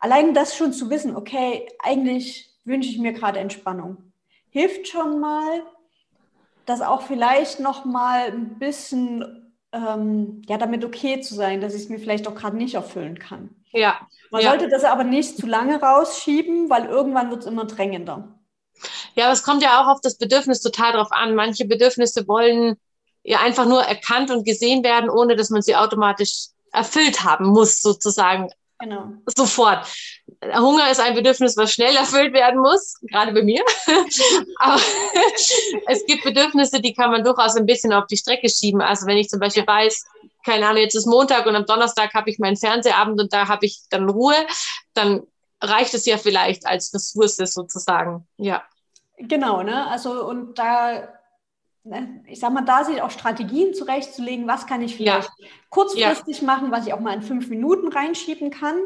[0.00, 4.11] Allein das schon zu wissen, okay, eigentlich wünsche ich mir gerade Entspannung,
[4.52, 5.64] hilft schon mal,
[6.66, 11.82] das auch vielleicht noch mal ein bisschen ähm, ja damit okay zu sein, dass ich
[11.84, 13.50] es mir vielleicht auch gerade nicht erfüllen kann.
[13.72, 14.06] Ja.
[14.30, 14.50] Man Ja.
[14.50, 18.38] sollte das aber nicht zu lange rausschieben, weil irgendwann wird es immer drängender.
[19.14, 21.34] Ja, aber es kommt ja auch auf das Bedürfnis total drauf an.
[21.34, 22.76] Manche Bedürfnisse wollen
[23.22, 27.80] ja einfach nur erkannt und gesehen werden, ohne dass man sie automatisch erfüllt haben muss,
[27.80, 28.48] sozusagen.
[28.82, 29.12] Genau.
[29.36, 29.86] sofort.
[30.54, 33.64] Hunger ist ein Bedürfnis, was schnell erfüllt werden muss, gerade bei mir.
[34.58, 34.80] Aber
[35.86, 38.80] es gibt Bedürfnisse, die kann man durchaus ein bisschen auf die Strecke schieben.
[38.80, 40.04] Also wenn ich zum Beispiel weiß,
[40.44, 43.64] keine Ahnung, jetzt ist Montag und am Donnerstag habe ich meinen Fernsehabend und da habe
[43.66, 44.34] ich dann Ruhe,
[44.94, 45.22] dann
[45.60, 48.26] reicht es ja vielleicht als Ressource sozusagen.
[48.36, 48.64] Ja.
[49.18, 49.86] Genau, ne?
[49.88, 51.08] Also und da
[52.26, 55.46] ich sag mal, da sich auch Strategien zurechtzulegen, was kann ich vielleicht ja.
[55.68, 56.46] kurzfristig ja.
[56.46, 58.76] machen, was ich auch mal in fünf Minuten reinschieben kann.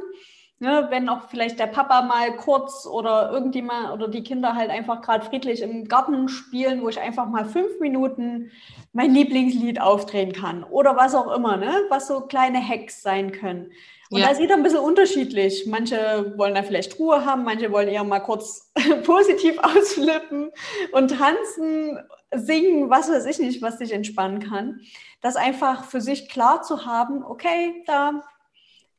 [0.59, 5.03] Ne, wenn auch vielleicht der Papa mal kurz oder irgendjemand oder die Kinder halt einfach
[5.03, 8.51] gerade friedlich im Garten spielen, wo ich einfach mal fünf Minuten
[8.95, 11.83] mein Lieblingslied aufdrehen kann oder was auch immer, ne?
[11.91, 13.71] was so kleine Hacks sein können.
[14.09, 14.27] Und ja.
[14.27, 15.67] da ist jeder ein bisschen unterschiedlich.
[15.67, 18.73] Manche wollen da vielleicht Ruhe haben, manche wollen eher mal kurz
[19.05, 20.51] positiv ausflippen
[20.93, 21.99] und tanzen,
[22.35, 24.81] singen, was weiß ich nicht, was dich entspannen kann.
[25.21, 28.23] Das einfach für sich klar zu haben, okay, da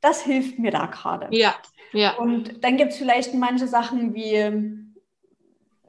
[0.01, 1.27] das hilft mir da gerade.
[1.31, 1.55] Ja,
[1.91, 2.15] ja.
[2.15, 4.51] Und dann gibt es vielleicht manche Sachen wie,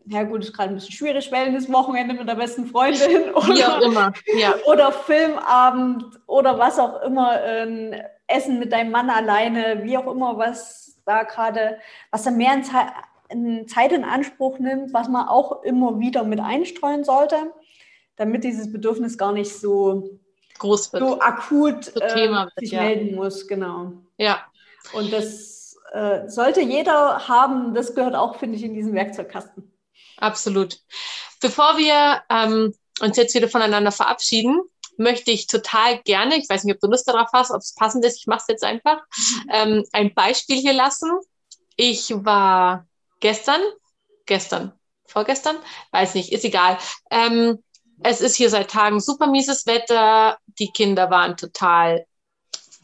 [0.06, 3.80] ja gut, ist gerade ein bisschen schwierig, Wellness-Wochenende mit der besten Freundin oder, wie auch
[3.80, 4.12] immer.
[4.38, 4.54] Ja.
[4.66, 10.36] oder Filmabend oder was auch immer, äh, Essen mit deinem Mann alleine, wie auch immer,
[10.36, 11.78] was da gerade,
[12.10, 12.62] was da mehr in
[13.66, 17.52] Zeit in Anspruch nimmt, was man auch immer wieder mit einstreuen sollte,
[18.16, 20.18] damit dieses Bedürfnis gar nicht so
[20.58, 21.02] groß wird.
[21.02, 22.82] So akut so äh, wird, sich ja.
[22.82, 23.92] melden muss, genau.
[24.16, 24.44] Ja.
[24.92, 27.74] Und das äh, sollte jeder haben.
[27.74, 29.72] Das gehört auch, finde ich, in diesen Werkzeugkasten.
[30.16, 30.78] Absolut.
[31.40, 34.60] Bevor wir ähm, uns jetzt wieder voneinander verabschieden,
[34.96, 38.04] möchte ich total gerne, ich weiß nicht, ob du Lust darauf hast, ob es passend
[38.04, 39.00] ist, ich mache es jetzt einfach,
[39.52, 41.10] ähm, ein Beispiel hier lassen.
[41.76, 42.87] Ich war
[43.20, 43.60] gestern,
[44.26, 44.72] gestern,
[45.06, 45.56] vorgestern,
[45.92, 46.78] weiß nicht, ist egal,
[47.10, 47.62] ähm,
[48.02, 50.38] es ist hier seit Tagen super mieses Wetter.
[50.58, 52.06] Die Kinder waren total,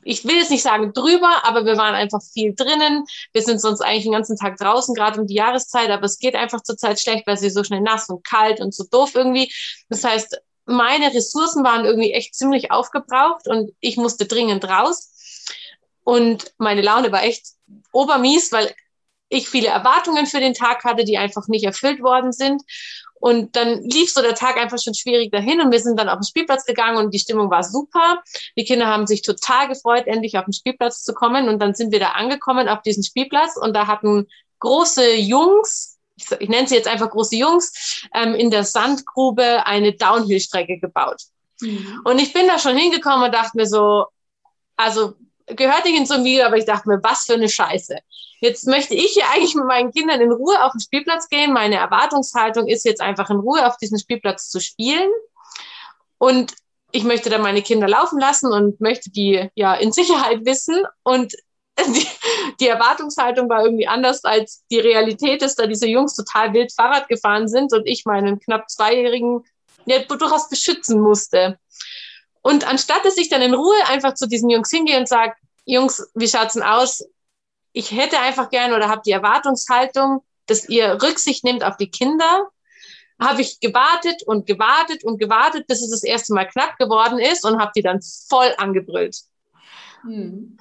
[0.03, 3.05] ich will jetzt nicht sagen drüber, aber wir waren einfach viel drinnen.
[3.33, 6.35] Wir sind sonst eigentlich den ganzen Tag draußen, gerade um die Jahreszeit, aber es geht
[6.35, 9.53] einfach zurzeit schlecht, weil sie so schnell nass und kalt und so doof irgendwie.
[9.89, 15.11] Das heißt, meine Ressourcen waren irgendwie echt ziemlich aufgebraucht und ich musste dringend raus.
[16.03, 17.47] Und meine Laune war echt
[17.93, 18.75] obermies, weil
[19.29, 22.63] ich viele Erwartungen für den Tag hatte, die einfach nicht erfüllt worden sind.
[23.15, 26.19] Und dann lief so der Tag einfach schon schwierig dahin und wir sind dann auf
[26.19, 28.23] den Spielplatz gegangen und die Stimmung war super.
[28.57, 31.49] Die Kinder haben sich total gefreut, endlich auf den Spielplatz zu kommen.
[31.49, 34.27] Und dann sind wir da angekommen auf diesen Spielplatz und da hatten
[34.59, 39.95] große Jungs, ich, ich nenne sie jetzt einfach große Jungs, ähm, in der Sandgrube eine
[39.95, 41.23] Downhill-Strecke gebaut.
[41.61, 42.03] Mhm.
[42.05, 44.05] Und ich bin da schon hingekommen und dachte mir so,
[44.77, 45.15] also
[45.47, 47.97] gehört nicht in so ein Video, aber ich dachte mir, was für eine Scheiße.
[48.45, 51.55] Jetzt möchte ich hier eigentlich mit meinen Kindern in Ruhe auf den Spielplatz gehen.
[51.55, 55.11] Meine Erwartungshaltung ist jetzt einfach in Ruhe auf diesem Spielplatz zu spielen.
[56.19, 56.53] Und
[56.93, 60.85] ich möchte da meine Kinder laufen lassen und möchte die ja in Sicherheit wissen.
[61.03, 61.33] Und
[61.87, 62.07] die,
[62.61, 67.09] die Erwartungshaltung war irgendwie anders als die Realität ist, da diese Jungs total wild Fahrrad
[67.09, 69.43] gefahren sind und ich meinen knapp Zweijährigen
[69.87, 71.59] ja, durchaus beschützen musste.
[72.43, 75.33] Und anstatt dass ich dann in Ruhe einfach zu diesen Jungs hingehe und sage,
[75.65, 77.03] Jungs, wie schaut's denn aus?
[77.77, 82.49] Ich hätte einfach gern oder habe die Erwartungshaltung, dass ihr Rücksicht nehmt auf die Kinder.
[83.21, 87.45] Habe ich gewartet und gewartet und gewartet, bis es das erste Mal knapp geworden ist
[87.45, 89.17] und habe die dann voll angebrüllt.
[90.03, 90.57] Hm.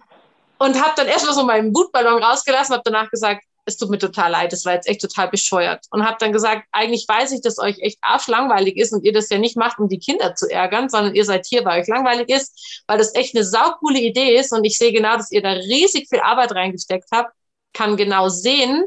[0.58, 4.32] Und habe dann erstmal so meinen Wutballon rausgelassen, habe danach gesagt, es tut mir total
[4.32, 5.86] leid, das war jetzt echt total bescheuert.
[5.89, 9.30] Und habe dann gesagt, eigentlich weiß ich, dass euch echt arschlangweilig ist und ihr das
[9.30, 12.30] ja nicht macht, um die Kinder zu ärgern, sondern ihr seid hier, weil euch langweilig
[12.30, 15.52] ist, weil das echt eine saukoole Idee ist und ich sehe genau, dass ihr da
[15.52, 17.34] riesig viel Arbeit reingesteckt habt,
[17.73, 18.86] kann genau sehen,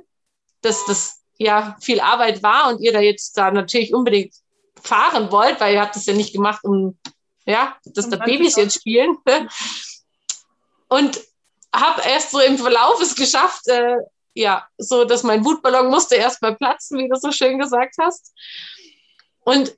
[0.60, 4.34] dass das ja viel Arbeit war und ihr da jetzt da natürlich unbedingt
[4.82, 6.98] fahren wollt, weil ihr habt das ja nicht gemacht, um
[7.46, 9.16] ja, dass da Babys jetzt spielen.
[10.88, 11.20] Und
[11.74, 13.96] habe erst so im Verlauf es geschafft, äh,
[14.36, 18.34] ja, so dass mein Wutballon musste erst mal platzen, wie du so schön gesagt hast.
[19.40, 19.74] Und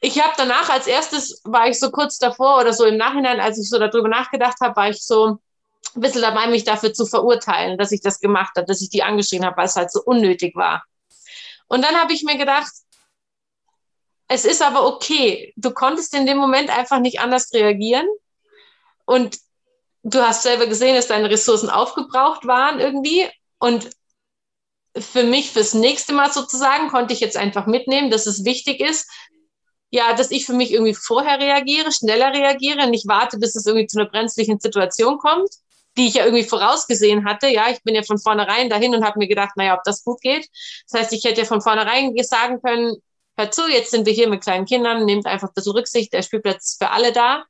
[0.00, 3.58] ich habe danach als erstes, war ich so kurz davor oder so im Nachhinein, als
[3.58, 5.38] ich so darüber nachgedacht habe, war ich so
[5.94, 9.02] ein bisschen dabei, mich dafür zu verurteilen, dass ich das gemacht habe, dass ich die
[9.02, 10.84] angeschrien habe, weil es halt so unnötig war.
[11.68, 12.72] Und dann habe ich mir gedacht,
[14.28, 15.52] es ist aber okay.
[15.56, 18.06] Du konntest in dem Moment einfach nicht anders reagieren.
[19.04, 19.38] Und
[20.02, 23.28] du hast selber gesehen, dass deine Ressourcen aufgebraucht waren irgendwie.
[23.62, 23.90] Und
[24.98, 29.08] für mich fürs nächste Mal sozusagen konnte ich jetzt einfach mitnehmen, dass es wichtig ist,
[29.90, 33.86] ja, dass ich für mich irgendwie vorher reagiere, schneller reagiere, nicht warte, bis es irgendwie
[33.86, 35.48] zu einer brenzlichen Situation kommt,
[35.96, 37.46] die ich ja irgendwie vorausgesehen hatte.
[37.46, 40.20] Ja, ich bin ja von vornherein dahin und habe mir gedacht, naja, ob das gut
[40.22, 40.48] geht.
[40.90, 42.96] Das heißt, ich hätte ja von vornherein sagen können,
[43.36, 46.22] hör zu, jetzt sind wir hier mit kleinen Kindern, nehmt einfach ein bisschen Rücksicht, der
[46.22, 47.44] Spielplatz ist für alle da.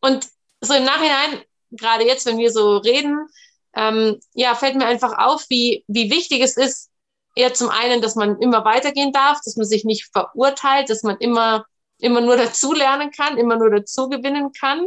[0.00, 0.26] Und
[0.62, 3.28] so im Nachhinein gerade jetzt, wenn wir so reden,
[3.76, 6.90] ähm, ja, fällt mir einfach auf, wie, wie wichtig es ist,
[7.36, 11.18] eher zum einen, dass man immer weitergehen darf, dass man sich nicht verurteilt, dass man
[11.18, 11.66] immer,
[11.98, 14.86] immer nur dazu lernen kann, immer nur dazu gewinnen kann.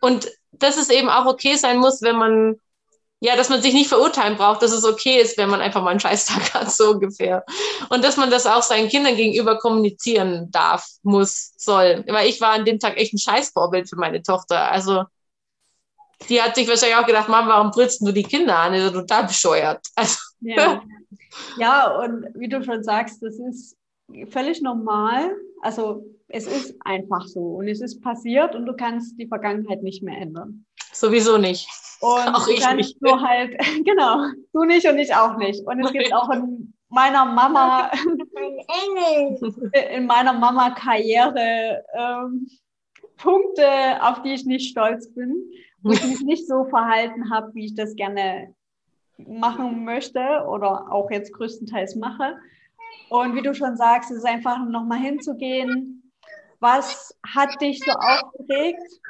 [0.00, 2.60] Und dass es eben auch okay sein muss, wenn man,
[3.18, 5.90] ja, dass man sich nicht verurteilen braucht, dass es okay ist, wenn man einfach mal
[5.90, 7.44] einen Scheißtag hat, so ungefähr.
[7.90, 12.04] Und dass man das auch seinen Kindern gegenüber kommunizieren darf, muss, soll.
[12.06, 14.70] Weil ich war an dem Tag echt ein Scheißvorbild für meine Tochter.
[14.70, 15.04] Also,
[16.28, 18.74] die hat sich wahrscheinlich auch gedacht, Mama, warum brüllst du die Kinder an?
[18.74, 19.86] Ist total bescheuert.
[19.96, 20.82] Also, ja.
[21.58, 23.76] ja, und wie du schon sagst, das ist
[24.30, 25.36] völlig normal.
[25.62, 30.02] Also es ist einfach so und es ist passiert und du kannst die Vergangenheit nicht
[30.02, 30.64] mehr ändern.
[30.92, 31.68] Sowieso nicht.
[32.00, 32.96] Und auch ich nicht.
[33.00, 35.60] Du halt, genau, du nicht und ich auch nicht.
[35.66, 37.90] Und es gibt auch in meiner Mama,
[39.94, 42.48] in meiner Mama-Karriere ähm,
[43.16, 43.68] Punkte,
[44.02, 45.34] auf die ich nicht stolz bin,
[45.82, 48.54] wo ich mich nicht so verhalten habe, wie ich das gerne
[49.18, 52.36] machen möchte oder auch jetzt größtenteils mache.
[53.10, 56.12] Und wie du schon sagst, es ist einfach nochmal hinzugehen.
[56.60, 59.00] Was hat dich so aufgeregt?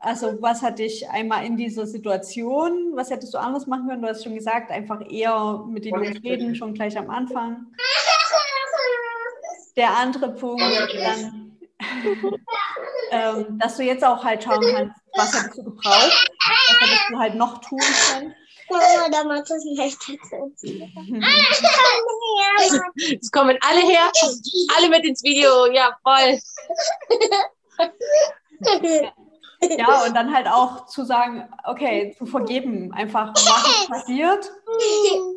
[0.00, 4.02] Also was hat dich einmal in dieser Situation, was hättest du anders machen können?
[4.02, 7.66] Du hast schon gesagt, einfach eher mit den Jungs reden, schon gleich am Anfang.
[9.76, 10.62] Der andere Punkt,
[10.94, 11.47] dann,
[13.10, 17.18] ähm, dass du jetzt auch halt schauen kannst, was hättest du gebraucht, was hättest du
[17.18, 18.34] halt noch tun können.
[18.70, 19.80] Mama, da macht es nicht
[23.20, 24.12] Es kommen alle her,
[24.76, 26.38] alle mit ins Video, ja, voll.
[29.60, 34.52] Ja, und dann halt auch zu sagen, okay, zu vergeben, einfach, was ist passiert.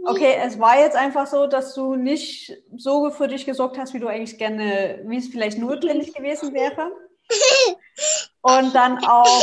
[0.05, 3.99] Okay, es war jetzt einfach so, dass du nicht so für dich gesorgt hast, wie
[3.99, 6.91] du eigentlich gerne, wie es vielleicht notwendig gewesen wäre.
[8.41, 9.41] Und dann auch.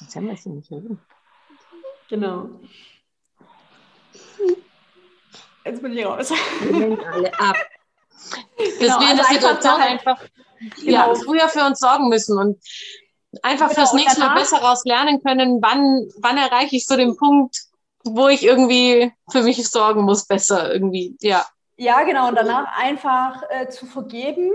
[0.00, 0.70] Jetzt haben wir sie nicht.
[2.08, 2.50] Genau.
[5.64, 6.30] Jetzt bin ich raus.
[6.30, 7.56] Wir alle ab.
[8.56, 10.28] Genau, wir in der also Situation einfach, einfach
[10.76, 10.92] genau.
[10.92, 12.62] ja, früher für uns sorgen müssen und
[13.42, 17.16] einfach genau, fürs nächste Mal besser raus lernen können, wann, wann erreiche ich so den
[17.16, 17.56] Punkt,
[18.04, 21.44] wo ich irgendwie für mich sorgen muss, besser irgendwie, ja.
[21.76, 22.28] Ja, genau.
[22.28, 24.50] Und danach einfach äh, zu vergeben,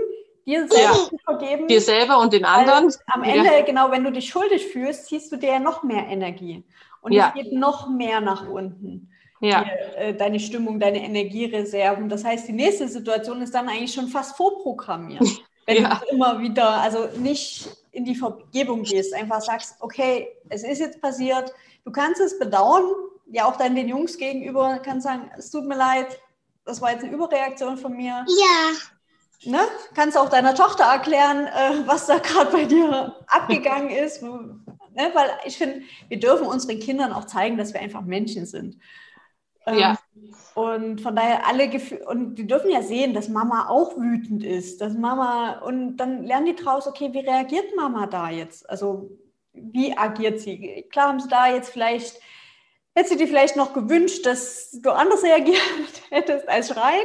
[0.46, 1.08] dir selber ja.
[1.08, 1.66] zu vergeben.
[1.66, 2.92] Dir selber und den anderen.
[3.06, 3.62] am Ende, ja.
[3.62, 6.64] genau, wenn du dich schuldig fühlst, ziehst du dir ja noch mehr Energie.
[7.00, 7.28] Und ja.
[7.28, 9.10] es geht noch mehr nach unten.
[9.40, 9.64] Ja.
[9.64, 12.08] Die, äh, deine Stimmung, deine Energiereserven.
[12.08, 15.22] Das heißt, die nächste Situation ist dann eigentlich schon fast vorprogrammiert.
[15.66, 16.00] Wenn ja.
[16.00, 21.00] du immer wieder, also nicht in die Vergebung gehst, einfach sagst, okay, es ist jetzt
[21.00, 21.52] passiert,
[21.84, 22.84] du kannst es bedauern,
[23.26, 26.06] ja auch dann den Jungs gegenüber, kannst sagen, es tut mir leid,
[26.64, 28.24] das war jetzt eine Überreaktion von mir.
[28.26, 29.50] Ja.
[29.50, 29.60] Ne?
[29.94, 34.22] Kannst auch deiner Tochter erklären, äh, was da gerade bei dir abgegangen ist.
[34.22, 35.10] Ne?
[35.14, 38.78] Weil ich finde, wir dürfen unseren Kindern auch zeigen, dass wir einfach Menschen sind.
[39.66, 39.98] Ähm, ja.
[40.54, 44.80] Und von daher alle Gefühle, und die dürfen ja sehen, dass Mama auch wütend ist,
[44.80, 48.68] dass Mama, und dann lernen die draus, okay, wie reagiert Mama da jetzt?
[48.68, 49.10] Also,
[49.52, 50.86] wie agiert sie?
[50.90, 52.20] Klar haben sie da jetzt vielleicht
[52.96, 55.60] Hättest du dir vielleicht noch gewünscht, dass du anders reagiert
[56.08, 57.04] hättest als schreien?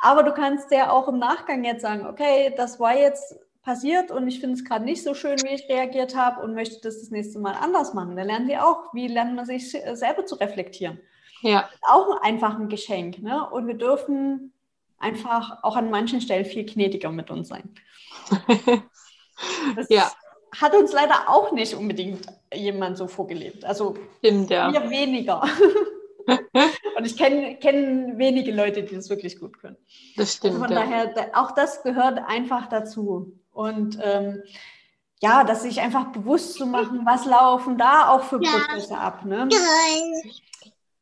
[0.00, 4.28] Aber du kannst ja auch im Nachgang jetzt sagen, okay, das war jetzt passiert und
[4.28, 7.10] ich finde es gerade nicht so schön, wie ich reagiert habe und möchte das das
[7.10, 8.14] nächste Mal anders machen.
[8.14, 11.00] Da lernen sie auch, wie lernt man sich selber zu reflektieren.
[11.42, 11.68] Ja.
[11.82, 13.20] Auch einfach ein Geschenk.
[13.20, 13.48] Ne?
[13.50, 14.52] Und wir dürfen
[14.98, 17.74] einfach auch an manchen Stellen viel gnädiger mit uns sein.
[19.76, 20.10] Das ja
[20.58, 23.64] hat uns leider auch nicht unbedingt jemand so vorgelebt.
[23.64, 24.72] Also Stimmt, ja.
[24.72, 25.42] wir weniger.
[26.96, 29.76] Und ich kenne kenn wenige Leute, die das wirklich gut können.
[30.16, 30.54] Das stimmt.
[30.54, 31.06] Also von ja.
[31.06, 33.32] daher, auch das gehört einfach dazu.
[33.52, 34.42] Und ähm,
[35.20, 38.98] ja, dass sich einfach bewusst zu machen, was laufen da auch für Prozesse ja.
[38.98, 39.24] ab.
[39.24, 39.48] Ne?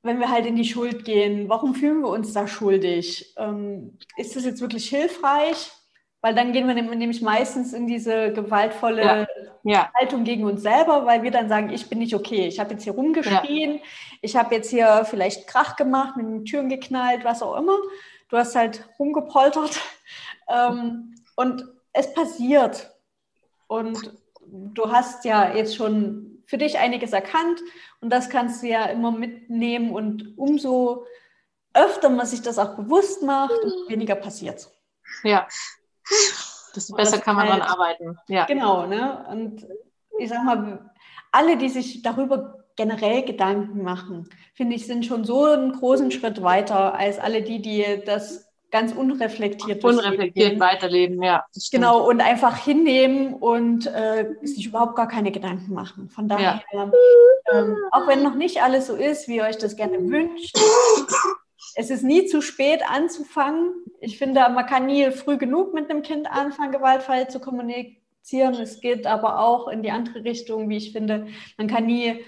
[0.09, 3.35] Wenn wir halt in die Schuld gehen, warum fühlen wir uns da schuldig?
[3.37, 5.71] Ähm, ist das jetzt wirklich hilfreich?
[6.23, 9.27] Weil dann gehen wir nämlich meistens in diese gewaltvolle ja.
[9.65, 9.93] Ja.
[10.01, 12.47] Haltung gegen uns selber, weil wir dann sagen, ich bin nicht okay.
[12.47, 13.81] Ich habe jetzt hier rumgeschrien, ja.
[14.23, 17.77] ich habe jetzt hier vielleicht Krach gemacht, mit den Türen geknallt, was auch immer.
[18.31, 19.79] Du hast halt rumgepoltert
[20.49, 22.95] ähm, und es passiert.
[23.67, 24.15] Und
[24.47, 27.61] du hast ja jetzt schon für dich einiges erkannt
[28.01, 31.05] und das kannst du ja immer mitnehmen und umso
[31.75, 34.67] öfter man sich das auch bewusst macht, umso weniger passiert.
[35.23, 35.47] Ja,
[36.75, 38.19] Desto besser kann man halt, dran arbeiten.
[38.29, 38.47] Ja.
[38.47, 39.27] Genau, ne?
[39.31, 39.67] Und
[40.19, 40.91] ich sag mal,
[41.33, 46.43] alle, die sich darüber generell Gedanken machen, finde ich, sind schon so einen großen Schritt
[46.43, 49.83] weiter als alle die, die das ganz unreflektiert.
[49.83, 51.45] Unreflektiert weiterleben, ja.
[51.71, 56.11] Genau, und einfach hinnehmen und äh, sich überhaupt gar keine Gedanken machen.
[56.11, 56.91] Von daher, ja.
[57.53, 60.57] ähm, auch wenn noch nicht alles so ist, wie ihr euch das gerne wünscht,
[61.75, 63.73] es ist nie zu spät anzufangen.
[64.01, 68.55] Ich finde, man kann nie früh genug mit einem Kind anfangen, gewaltfrei zu kommunizieren.
[68.55, 71.29] Es geht aber auch in die andere Richtung, wie ich finde.
[71.57, 72.25] Man kann nie,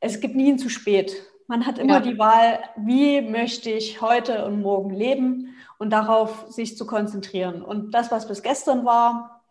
[0.00, 1.14] es gibt nie ein zu spät.
[1.46, 2.00] Man hat immer ja.
[2.00, 5.53] die Wahl, wie möchte ich heute und morgen leben
[5.84, 7.60] und darauf sich zu konzentrieren.
[7.60, 9.44] Und das, was bis gestern war,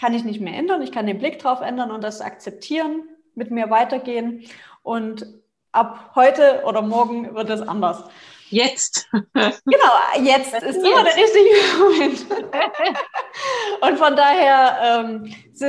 [0.00, 0.80] kann ich nicht mehr ändern.
[0.80, 3.02] Ich kann den Blick drauf ändern und das akzeptieren,
[3.34, 4.46] mit mir weitergehen.
[4.82, 5.26] Und
[5.72, 8.04] ab heute oder morgen wird es anders.
[8.48, 9.06] Jetzt.
[9.34, 12.26] Genau, jetzt ist immer der richtige Moment.
[13.82, 15.66] Und von daher ähm, so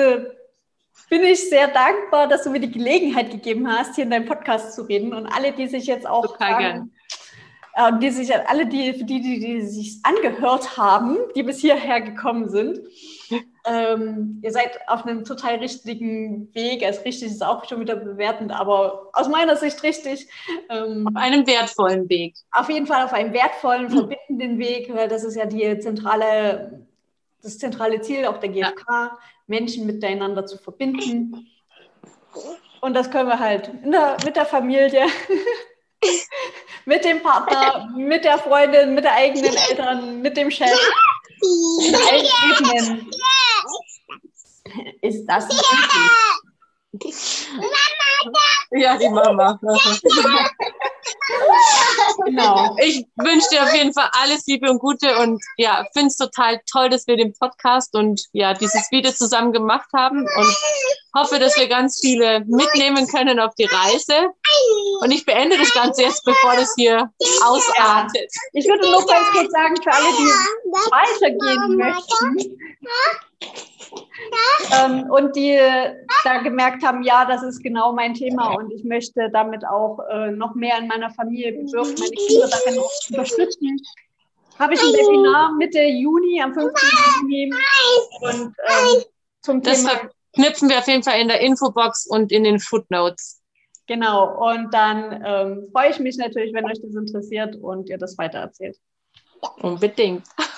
[1.09, 4.73] bin ich sehr dankbar, dass du mir die Gelegenheit gegeben hast, hier in deinem Podcast
[4.73, 5.13] zu reden.
[5.13, 6.93] Und alle, die sich jetzt auch Total fragen,
[7.77, 12.49] äh, die sich alle, die, die, die, die sich angehört haben, die bis hierher gekommen
[12.49, 12.79] sind,
[13.67, 16.83] ähm, ihr seid auf einem total richtigen Weg.
[16.83, 20.27] Als richtig ist auch schon wieder bewertend, aber aus meiner Sicht richtig.
[20.69, 22.33] Ähm, auf einem wertvollen Weg.
[22.51, 26.87] Auf jeden Fall auf einem wertvollen, verbindenden Weg, weil das ist ja die zentrale,
[27.43, 29.17] das zentrale Ziel auch der GfK, ja.
[29.45, 31.47] Menschen miteinander zu verbinden.
[32.81, 35.05] Und das können wir halt der, mit der Familie,
[36.85, 40.69] mit dem Partner, mit der Freundin, mit der eigenen Eltern, mit dem Chef.
[41.85, 43.11] In allen Ebenen
[45.01, 46.11] ist das möglich.
[48.71, 49.59] Ja, die Mama.
[52.25, 52.75] genau.
[52.79, 56.59] Ich wünsche dir auf jeden Fall alles Liebe und Gute und ja, finde es total
[56.69, 60.57] toll, dass wir den Podcast und ja, dieses Video zusammen gemacht haben und
[61.15, 64.31] hoffe, dass wir ganz viele mitnehmen können auf die Reise.
[65.01, 67.11] Und ich beende das Ganze jetzt, bevor das hier
[67.43, 68.31] ausartet.
[68.53, 70.29] Ich würde noch ganz kurz sagen, für alle, die
[70.91, 72.57] weitergehen möchten,
[74.71, 75.59] ähm, und die
[76.23, 80.31] da gemerkt haben, ja, das ist genau mein Thema und ich möchte damit auch äh,
[80.31, 83.81] noch mehr in meiner Familie bewirken, meine Kinder darin auch unterstützen.
[84.59, 86.89] Habe ich ein Webinar Mitte Juni, am 15.
[87.21, 87.53] Juni
[88.21, 89.03] und ähm,
[89.41, 89.93] zum das Thema.
[89.93, 90.01] Das
[90.33, 93.36] verknüpfen wir auf jeden Fall in der Infobox und in den Footnotes.
[93.87, 98.17] Genau, und dann ähm, freue ich mich natürlich, wenn euch das interessiert und ihr das
[98.17, 98.77] weitererzählt.
[99.61, 100.27] Unbedingt.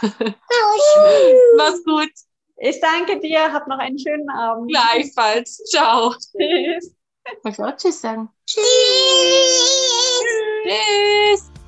[1.57, 2.11] Mach's gut.
[2.57, 4.69] Ich danke dir, hab noch einen schönen Abend.
[4.69, 5.57] Gleichfalls.
[5.69, 6.13] Ciao.
[6.13, 6.95] Tschüss.
[7.43, 8.29] Du auch Tschüss sagen?
[8.45, 8.63] Tschüss.
[10.63, 11.58] Tschüss.